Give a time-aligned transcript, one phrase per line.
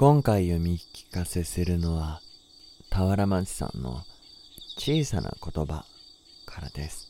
[0.00, 2.20] 今回読み聞かせするのは
[2.88, 4.04] 俵町さんの
[4.76, 5.84] 小さな言葉
[6.46, 7.08] からです。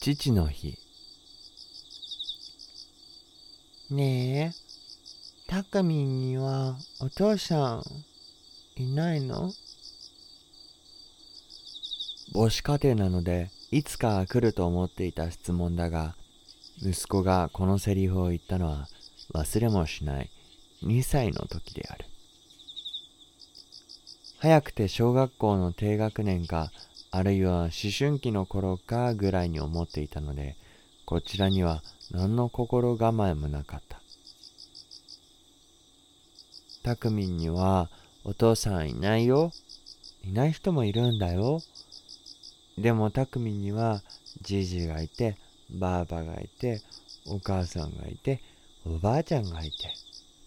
[0.00, 0.78] 父の日。
[3.90, 7.82] ねえたくみんにはお父さ
[8.78, 9.52] んいないの？
[12.32, 16.16] 母子家庭なのでいつか来ると思っていた質問だが
[16.82, 18.88] 息子がこのセリフを言ったのは
[19.34, 20.30] 忘れもしない
[20.82, 22.06] 2歳の時である。
[24.38, 26.72] 早くて小学校の低学年か、
[27.10, 30.56] あるいは思春期の頃かぐらいに思っていたので、
[31.04, 34.00] こちらには何の心構えもなかった。
[36.82, 37.90] たくみんには
[38.24, 39.52] お父さんいないよ。
[40.24, 41.60] いない人もいるんだよ。
[42.78, 44.02] でもたくみんには
[44.40, 45.36] じいじがいて、
[45.72, 46.80] ばあばがいて、
[47.26, 48.40] お母さんがいて、
[48.84, 49.94] おばあちゃんがいて、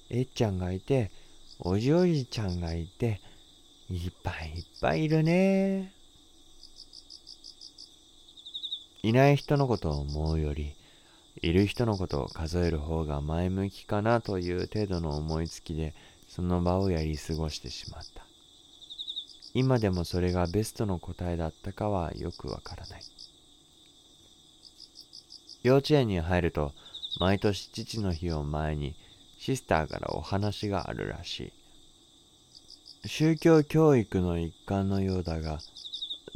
[0.09, 1.11] えっちゃんがいて、
[1.59, 3.21] おじおじちゃんがいて、
[3.89, 5.93] いっぱいいっぱいいるね。
[9.03, 10.75] いない人のことを思うより、
[11.41, 15.93] いる人のことを数える方が前向きかなという程度の思いつきで、
[16.27, 18.25] その場をやり過ごしてしまった。
[19.53, 23.12] 今でもそれがベストの答えだったかはよくわからない。
[25.63, 26.73] 幼稚園に入ると、
[27.19, 28.95] 毎年父の日を前に
[29.39, 31.51] シスターからお話があるらし
[33.05, 33.07] い。
[33.07, 35.59] 宗教教育の一環のようだが、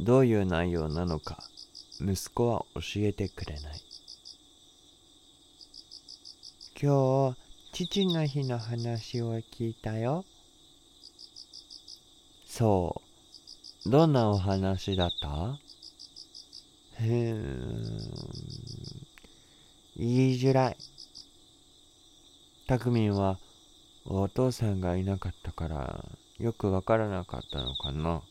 [0.00, 1.42] どういう内容なのか、
[2.00, 3.80] 息子は教えてくれない。
[6.80, 7.36] 今日、
[7.72, 10.24] 父の日の話を聞いたよ。
[12.46, 13.02] そ
[13.84, 13.90] う。
[13.90, 15.58] どんなお話だった？
[17.00, 18.77] へん。
[19.98, 20.76] 言いづらい。
[22.66, 23.38] たくみんは
[24.04, 26.04] お父さんがいなかったから
[26.38, 28.22] よくわからなかったのかな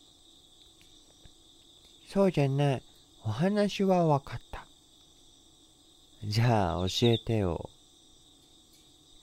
[2.08, 2.82] そうじゃない。
[3.22, 4.66] お話はわかった。
[6.24, 7.68] じゃあ教えてよ。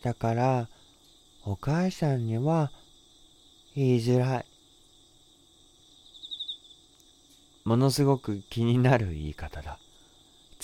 [0.03, 0.69] だから、
[1.43, 2.71] お母さんには
[3.75, 4.45] 言いづらい。
[7.63, 9.79] ものすごく気になる言い方だ。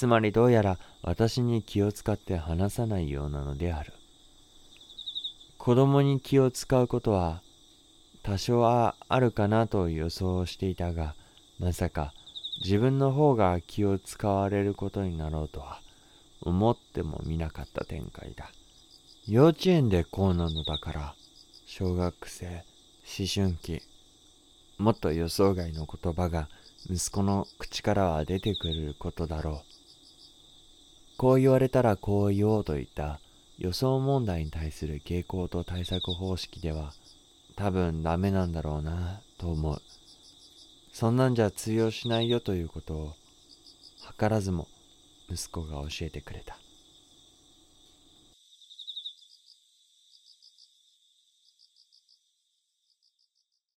[0.02, 3.94] つまりどうやら私に気を使って話さないようなのである。
[5.60, 7.44] 子供に気を使うことは
[8.24, 11.14] 多少はあるかなと予想していたが、
[11.60, 12.16] まさか
[12.64, 15.80] 自分の方が気を使われることになろうとは
[16.42, 18.50] 思ってもみなかった展開だ。
[19.28, 21.16] 幼稚園でこうなのだから、
[21.68, 23.84] 小学生、思春期、
[24.80, 26.50] もっと予想外の言葉が
[26.90, 29.81] 息子の口からは出てくることだろう。
[31.18, 33.20] こう言われたらこう言おうといった
[33.58, 36.94] 予想問題に対する傾向と対策方式では
[37.56, 39.82] 多分ダメなんだろうなと思う。
[40.92, 43.14] そんなんじゃ通用しないよということを
[44.20, 44.68] 図らずも
[45.30, 46.58] 息子が教えてくれた。